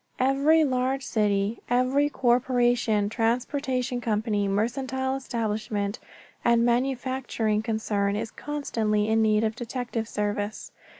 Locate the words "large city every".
0.63-2.09